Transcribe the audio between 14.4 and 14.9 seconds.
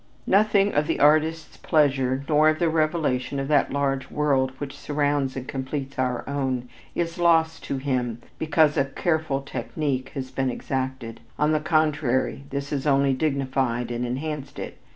it.